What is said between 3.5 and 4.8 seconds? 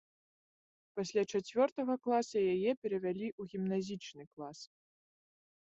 гімназічны клас.